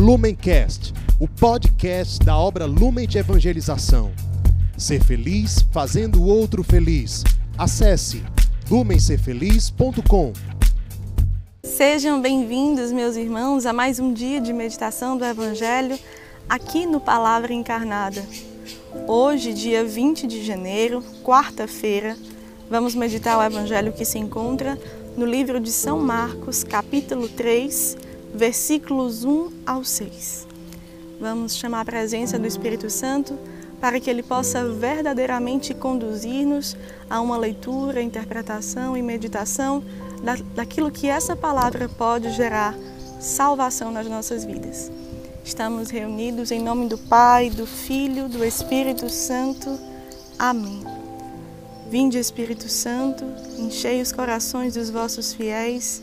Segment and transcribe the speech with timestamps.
[0.00, 4.10] Lumencast, o podcast da obra Lumen de Evangelização.
[4.74, 7.22] Ser feliz fazendo o outro feliz.
[7.58, 8.22] Acesse
[8.70, 10.32] lumencerfeliz.com.
[11.62, 15.98] Sejam bem-vindos, meus irmãos, a mais um dia de meditação do Evangelho
[16.48, 18.24] aqui no Palavra Encarnada.
[19.06, 22.16] Hoje, dia 20 de janeiro, quarta-feira,
[22.70, 24.80] vamos meditar o Evangelho que se encontra
[25.14, 30.46] no livro de São Marcos, capítulo 3, versículos 1 ao 6.
[31.20, 33.38] Vamos chamar a presença do Espírito Santo
[33.80, 36.76] para que ele possa verdadeiramente conduzir-nos
[37.08, 39.82] a uma leitura, interpretação e meditação
[40.54, 42.76] daquilo que essa palavra pode gerar
[43.18, 44.90] salvação nas nossas vidas.
[45.42, 49.78] Estamos reunidos em nome do Pai, do Filho, do Espírito Santo.
[50.38, 50.82] Amém.
[51.90, 53.24] Vinde, Espírito Santo,
[53.58, 56.02] enchei os corações dos vossos fiéis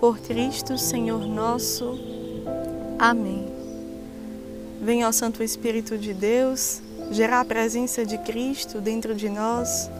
[0.00, 1.98] Por Cristo, Senhor nosso.
[2.98, 3.46] Amém.
[4.80, 9.90] Venha ao Santo Espírito de Deus gerar a presença de Cristo dentro de nós,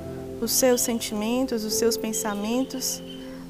[0.40, 3.02] os seus sentimentos, os seus pensamentos,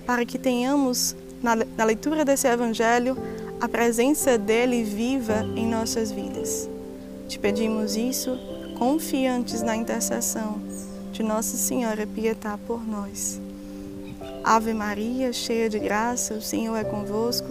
[0.06, 3.16] para que tenhamos, na, leitura desse Evangelho,
[3.60, 6.68] a presença dele viva em nossas vidas.
[7.28, 8.38] Te pedimos isso
[8.78, 10.60] confiantes na intercessão
[11.10, 13.40] de Nossa Senhora pietar por nós.
[14.46, 17.48] Ave Maria, cheia de graça, o Senhor é convosco.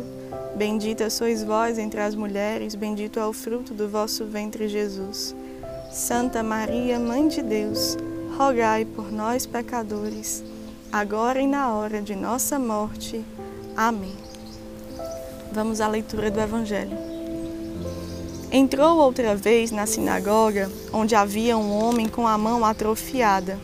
[0.55, 5.35] Bendita sois vós entre as mulheres, bendito é o fruto do vosso ventre, Jesus.
[5.91, 7.97] Santa Maria, Mãe de Deus,
[8.37, 10.41] rogai por nós, pecadores,
[10.89, 13.21] agora e na hora de nossa morte.
[13.75, 14.15] Amém.
[15.51, 16.97] Vamos à leitura do Evangelho.
[18.49, 23.59] Entrou outra vez na sinagoga, onde havia um homem com a mão atrofiada.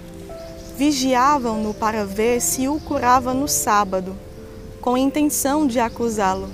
[0.82, 4.16] Vigiavam-no para ver se o curava no sábado,
[4.82, 6.50] com intenção de acusá-lo.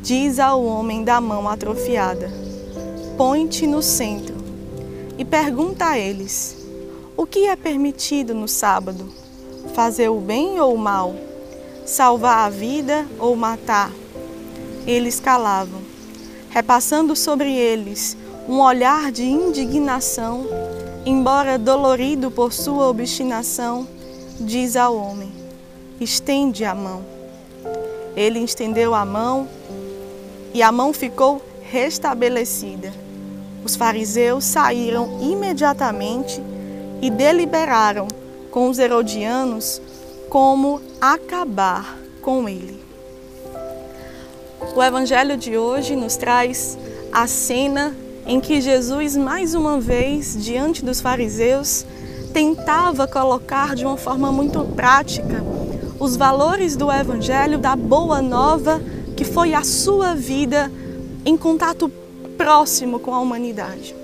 [0.00, 2.30] Diz ao homem da mão atrofiada:
[3.16, 4.36] Põe-te no centro
[5.18, 6.56] e pergunta a eles:
[7.16, 9.12] O que é permitido no sábado?
[9.74, 11.12] Fazer o bem ou o mal?
[11.84, 13.90] Salvar a vida ou matar?
[14.86, 15.80] Eles calavam
[16.48, 18.16] repassando sobre eles
[18.48, 20.46] um olhar de indignação,
[21.04, 23.86] embora dolorido por sua obstinação,
[24.38, 25.32] diz ao homem:
[26.00, 27.04] Estende a mão.
[28.16, 29.48] Ele estendeu a mão
[30.52, 32.92] e a mão ficou restabelecida.
[33.64, 36.42] Os fariseus saíram imediatamente
[37.00, 38.06] e deliberaram
[38.50, 39.80] com os herodianos
[40.28, 42.82] como acabar com ele.
[44.74, 46.78] O evangelho de hoje nos traz
[47.12, 47.94] a cena
[48.26, 51.84] em que Jesus, mais uma vez, diante dos fariseus,
[52.32, 55.44] tentava colocar de uma forma muito prática
[55.98, 58.82] os valores do evangelho, da boa nova
[59.16, 60.70] que foi a sua vida
[61.24, 61.88] em contato
[62.36, 63.94] próximo com a humanidade.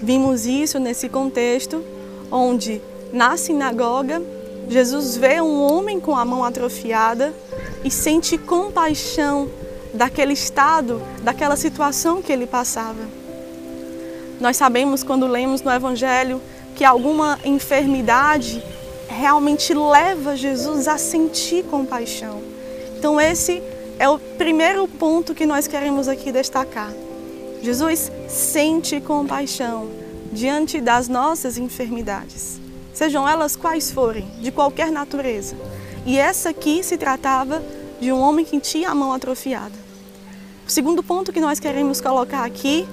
[0.00, 1.82] Vimos isso nesse contexto
[2.30, 2.80] onde
[3.12, 4.22] na sinagoga
[4.68, 7.32] Jesus vê um homem com a mão atrofiada
[7.84, 9.48] e sente compaixão
[9.94, 13.25] daquele estado, daquela situação que ele passava.
[14.40, 16.40] Nós sabemos quando lemos no Evangelho
[16.74, 18.62] que alguma enfermidade
[19.08, 22.42] realmente leva Jesus a sentir compaixão.
[22.98, 23.62] Então, esse
[23.98, 26.92] é o primeiro ponto que nós queremos aqui destacar.
[27.62, 29.88] Jesus sente compaixão
[30.32, 32.60] diante das nossas enfermidades,
[32.92, 35.56] sejam elas quais forem, de qualquer natureza.
[36.04, 37.62] E essa aqui se tratava
[37.98, 39.74] de um homem que tinha a mão atrofiada.
[40.68, 42.86] O segundo ponto que nós queremos colocar aqui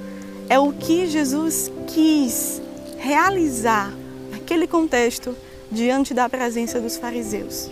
[0.50, 2.62] é o que Jesus quis
[2.98, 3.92] realizar
[4.32, 5.36] naquele contexto
[5.72, 7.70] diante da presença dos fariseus.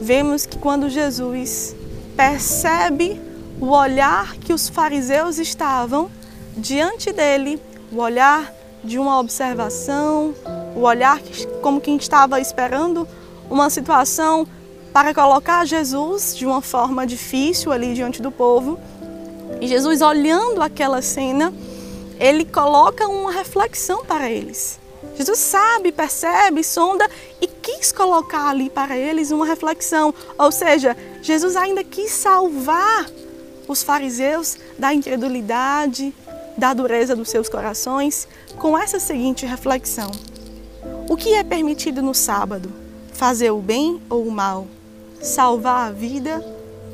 [0.00, 1.74] Vemos que quando Jesus
[2.16, 3.20] percebe
[3.60, 6.10] o olhar que os fariseus estavam
[6.56, 7.60] diante dele,
[7.92, 8.52] o olhar
[8.82, 10.34] de uma observação,
[10.74, 11.20] o olhar
[11.62, 13.06] como quem estava esperando
[13.50, 14.46] uma situação
[14.92, 18.78] para colocar Jesus de uma forma difícil ali diante do povo,
[19.60, 21.52] e Jesus, olhando aquela cena,
[22.18, 24.78] ele coloca uma reflexão para eles.
[25.16, 27.08] Jesus sabe, percebe, sonda
[27.40, 30.14] e quis colocar ali para eles uma reflexão.
[30.38, 33.06] Ou seja, Jesus ainda quis salvar
[33.68, 36.14] os fariseus da incredulidade,
[36.56, 38.26] da dureza dos seus corações
[38.56, 40.10] com essa seguinte reflexão:
[41.08, 42.72] O que é permitido no sábado?
[43.12, 44.66] Fazer o bem ou o mal?
[45.20, 46.44] Salvar a vida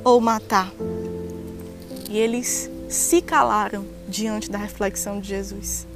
[0.05, 0.73] ou matar?
[2.09, 5.87] E eles se calaram diante da reflexão de Jesus.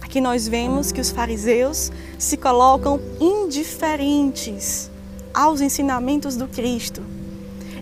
[0.00, 4.90] Aqui nós vemos que os fariseus se colocam indiferentes
[5.32, 7.02] aos ensinamentos do Cristo.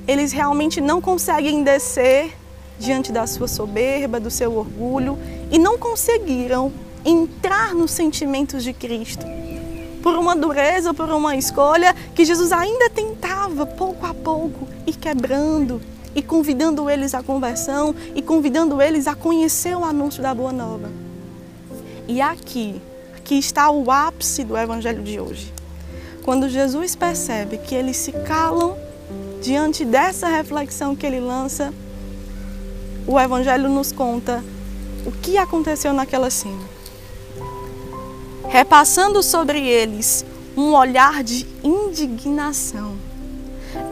[0.07, 2.37] Eles realmente não conseguem descer
[2.79, 5.19] diante da sua soberba, do seu orgulho
[5.51, 6.71] e não conseguiram
[7.07, 9.25] entrar nos sentimentos de Cristo.
[10.03, 15.81] Por uma dureza, por uma escolha que Jesus ainda tentava pouco a pouco ir quebrando
[16.15, 20.91] e convidando eles à conversão e convidando eles a conhecer o anúncio da boa nova.
[22.09, 22.81] E aqui,
[23.17, 25.53] aqui está o ápice do evangelho de hoje.
[26.23, 28.77] Quando Jesus percebe que eles se calam
[29.43, 31.75] diante dessa reflexão que ele lança,
[33.07, 34.43] o Evangelho nos conta
[35.05, 36.63] o que aconteceu naquela cena.
[38.49, 40.25] Repassando sobre eles
[40.57, 42.97] um olhar de indignação,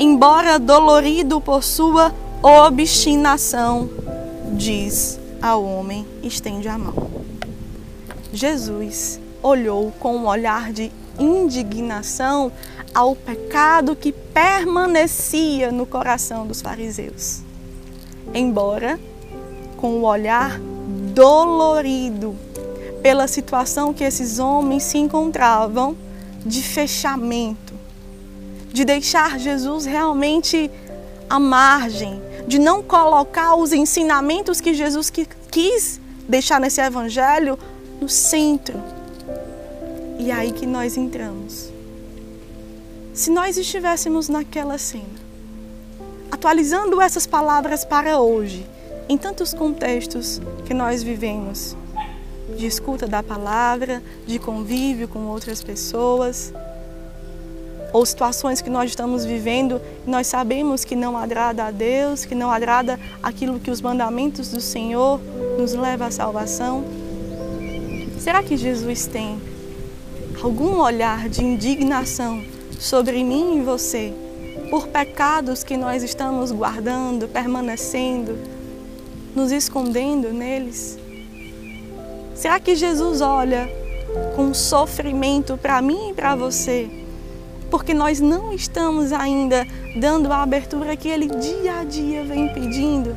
[0.00, 2.12] embora dolorido por sua
[2.43, 3.88] obstinação,
[4.55, 6.94] diz ao homem: estende a mão.
[8.32, 12.50] Jesus olhou com um olhar de indignação
[12.93, 17.43] ao pecado que permanecia no coração dos fariseus
[18.35, 18.99] embora
[19.76, 20.58] com o olhar
[21.14, 22.37] dolorido
[23.02, 25.97] pela situação que esses homens se encontravam
[26.44, 27.70] de fechamento,
[28.73, 30.71] de deixar Jesus realmente
[31.29, 35.11] à margem, de não colocar os ensinamentos que Jesus
[35.51, 37.59] quis deixar nesse evangelho
[38.01, 38.81] no centro.
[40.19, 41.71] E é aí que nós entramos.
[43.13, 45.21] Se nós estivéssemos naquela cena,
[46.31, 48.67] atualizando essas palavras para hoje,
[49.09, 51.77] em tantos contextos que nós vivemos
[52.57, 56.53] de escuta da palavra, de convívio com outras pessoas,
[57.93, 62.51] ou situações que nós estamos vivendo nós sabemos que não agrada a Deus, que não
[62.51, 65.21] agrada aquilo que os mandamentos do Senhor
[65.59, 66.85] nos leva à salvação.
[68.19, 69.41] Será que Jesus tem
[70.43, 72.43] algum olhar de indignação
[72.79, 74.13] sobre mim e você?
[74.71, 78.39] por pecados que nós estamos guardando, permanecendo,
[79.35, 80.97] nos escondendo neles?
[82.37, 83.69] Será que Jesus olha
[84.37, 86.89] com sofrimento para mim e para você?
[87.71, 93.15] Porque nós não estamos ainda dando a abertura que Ele dia a dia vem pedindo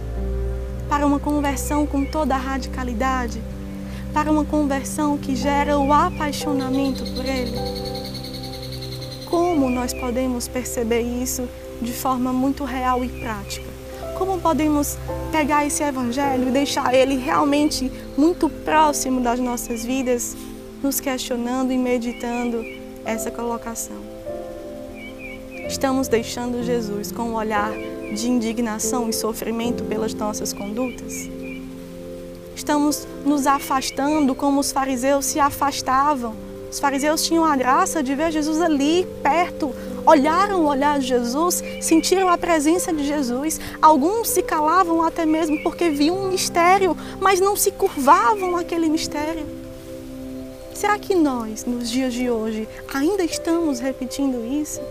[0.87, 3.41] para uma conversão com toda a radicalidade,
[4.13, 7.57] para uma conversão que gera o apaixonamento por Ele.
[9.27, 11.49] Como nós podemos perceber isso
[11.81, 13.65] de forma muito real e prática?
[14.17, 14.97] Como podemos
[15.31, 20.37] pegar esse evangelho e deixar ele realmente muito próximo das nossas vidas,
[20.83, 22.63] nos questionando e meditando
[23.03, 24.22] essa colocação?
[25.67, 31.29] Estamos deixando Jesus com um olhar de indignação e sofrimento pelas nossas condutas?
[32.55, 36.35] Estamos nos afastando como os fariseus se afastavam
[36.73, 39.71] os fariseus tinham a graça de ver Jesus ali, perto,
[40.03, 43.59] olharam o olhar de Jesus, sentiram a presença de Jesus.
[43.79, 49.45] Alguns se calavam até mesmo porque viam um mistério, mas não se curvavam àquele mistério.
[50.73, 54.81] Será que nós, nos dias de hoje, ainda estamos repetindo isso?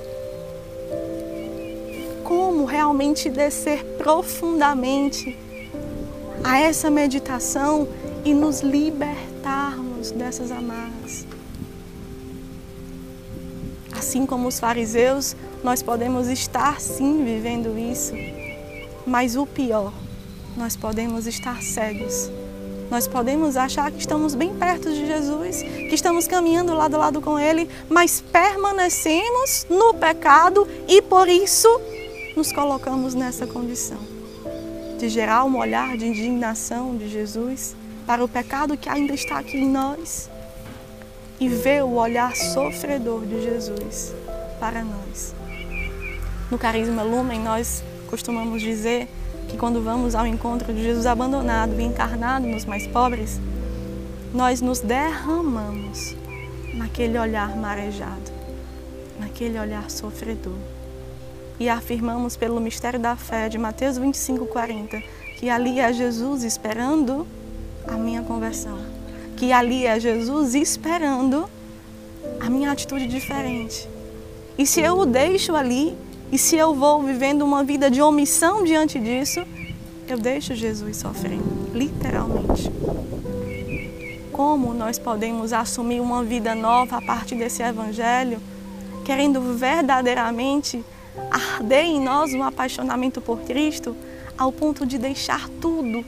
[2.24, 5.36] Como realmente descer profundamente
[6.44, 7.88] a essa meditação
[8.24, 11.26] e nos libertarmos dessas amarras?
[13.92, 18.12] Assim como os fariseus, nós podemos estar sim vivendo isso,
[19.06, 19.92] mas o pior,
[20.56, 22.30] nós podemos estar cegos.
[22.90, 27.22] Nós podemos achar que estamos bem perto de Jesus, que estamos caminhando lado a lado
[27.22, 31.68] com Ele, mas permanecemos no pecado e por isso
[32.36, 33.98] nos colocamos nessa condição
[34.98, 37.74] de gerar um olhar de indignação de Jesus
[38.06, 40.30] para o pecado que ainda está aqui em nós
[41.40, 44.14] e ver o olhar sofredor de Jesus
[44.60, 45.34] para nós.
[46.50, 49.08] No Carisma Lumen, nós costumamos dizer
[49.48, 53.40] que quando vamos ao encontro de Jesus abandonado e encarnado nos mais pobres,
[54.32, 56.14] nós nos derramamos
[56.74, 58.30] naquele olhar marejado,
[59.18, 60.56] naquele olhar sofredor.
[61.60, 65.00] E afirmamos pelo mistério da fé de Mateus 25, 40,
[65.38, 67.26] que ali é Jesus esperando
[67.86, 68.92] a minha conversão
[69.42, 71.50] que ali é Jesus esperando
[72.40, 73.88] a minha atitude diferente.
[74.56, 75.96] E se eu o deixo ali,
[76.30, 79.44] e se eu vou vivendo uma vida de omissão diante disso,
[80.06, 81.42] eu deixo Jesus sofrendo,
[81.74, 82.70] literalmente.
[84.30, 88.40] Como nós podemos assumir uma vida nova a partir desse evangelho,
[89.04, 90.84] querendo verdadeiramente
[91.30, 93.96] arder em nós um apaixonamento por Cristo,
[94.36, 96.04] ao ponto de deixar tudo,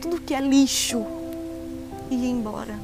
[0.00, 1.04] tudo que é lixo,
[2.10, 2.78] e ir embora.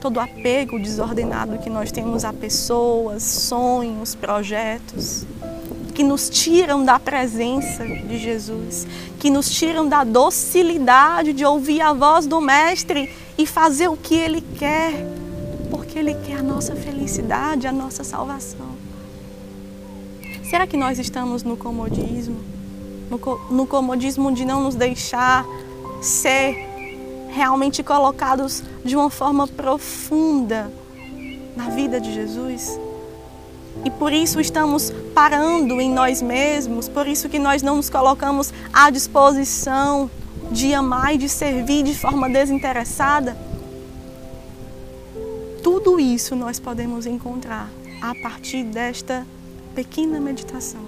[0.00, 5.26] Todo apego desordenado que nós temos a pessoas, sonhos, projetos,
[5.94, 8.86] que nos tiram da presença de Jesus,
[9.18, 14.14] que nos tiram da docilidade de ouvir a voz do Mestre e fazer o que
[14.14, 14.92] Ele quer,
[15.70, 18.89] porque Ele quer a nossa felicidade, a nossa salvação.
[20.50, 22.40] Será que nós estamos no comodismo?
[23.08, 23.18] No,
[23.54, 25.46] no comodismo de não nos deixar
[26.02, 26.56] ser
[27.28, 30.68] realmente colocados de uma forma profunda
[31.54, 32.80] na vida de Jesus?
[33.84, 38.52] E por isso estamos parando em nós mesmos, por isso que nós não nos colocamos
[38.72, 40.10] à disposição
[40.50, 43.38] de amar e de servir de forma desinteressada.
[45.62, 47.70] Tudo isso nós podemos encontrar
[48.02, 49.24] a partir desta
[49.74, 50.82] pequena meditação.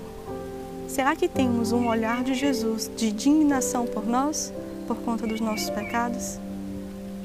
[0.88, 4.52] Será que temos um olhar de Jesus de indignação por nós,
[4.86, 6.38] por conta dos nossos pecados?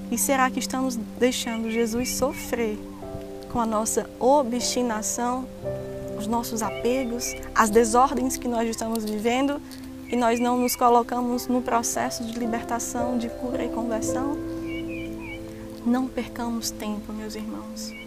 [0.10, 2.78] E será que estamos deixando Jesus sofrer
[3.52, 5.46] com a nossa obstinação,
[6.18, 9.62] os nossos apegos, as desordens que nós estamos vivendo
[10.10, 14.38] e nós não nos colocamos no processo de libertação, de cura e conversão?
[15.86, 18.07] Não percamos tempo, meus irmãos.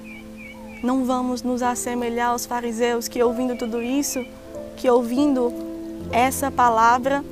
[0.82, 4.25] Não vamos nos assemelhar aos fariseus que, ouvindo tudo isso,
[4.76, 5.52] que ouvindo
[6.10, 7.22] essa palavra,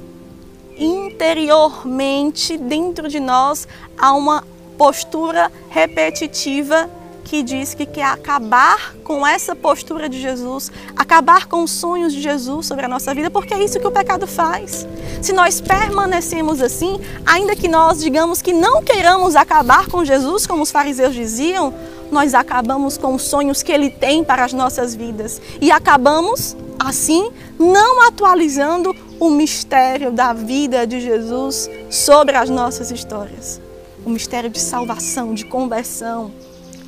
[0.76, 4.44] interiormente, dentro de nós, há uma
[4.76, 6.90] postura repetitiva
[7.24, 12.22] que diz que quer acabar com essa postura de Jesus, acabar com os sonhos de
[12.22, 14.86] Jesus sobre a nossa vida, porque é isso que o pecado faz.
[15.20, 20.62] Se nós permanecemos assim, ainda que nós digamos que não queiramos acabar com Jesus, como
[20.62, 21.74] os fariseus diziam,
[22.10, 27.30] nós acabamos com os sonhos que ele tem para as nossas vidas e acabamos assim
[27.58, 33.60] não atualizando o mistério da vida de Jesus sobre as nossas histórias.
[34.06, 36.30] O mistério de salvação, de conversão,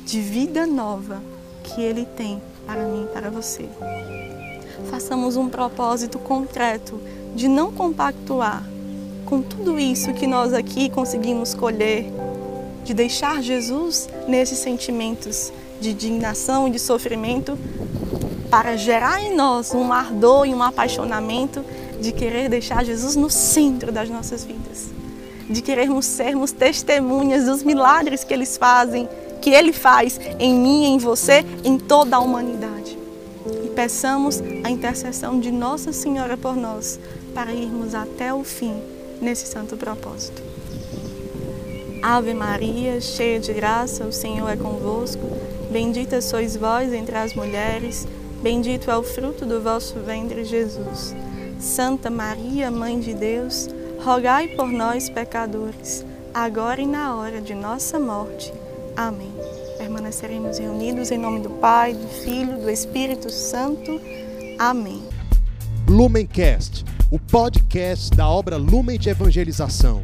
[0.05, 1.21] de vida nova
[1.63, 3.69] que Ele tem para mim e para você.
[4.89, 6.99] Façamos um propósito concreto
[7.35, 8.63] de não compactuar
[9.25, 12.11] com tudo isso que nós aqui conseguimos colher,
[12.83, 17.57] de deixar Jesus nesses sentimentos de indignação e de sofrimento,
[18.49, 21.63] para gerar em nós um ardor e um apaixonamento
[21.99, 24.89] de querer deixar Jesus no centro das nossas vidas,
[25.49, 29.07] de querermos sermos testemunhas dos milagres que eles fazem
[29.41, 32.97] que Ele faz em mim, em você, em toda a humanidade.
[33.65, 36.99] E peçamos a intercessão de Nossa Senhora por nós,
[37.33, 38.75] para irmos até o fim
[39.19, 40.50] nesse santo propósito.
[42.01, 45.21] Ave Maria, cheia de graça, o Senhor é convosco.
[45.71, 48.07] Bendita sois vós entre as mulheres,
[48.41, 51.15] bendito é o fruto do vosso ventre, Jesus.
[51.59, 53.69] Santa Maria, Mãe de Deus,
[54.03, 56.03] rogai por nós, pecadores,
[56.33, 58.51] agora e na hora de nossa morte.
[58.97, 59.31] Amém.
[59.77, 64.01] Permaneceremos reunidos em nome do Pai, do Filho, do Espírito Santo.
[64.57, 65.03] Amém.
[65.87, 70.03] Lumencast, o podcast da obra Lumen de Evangelização.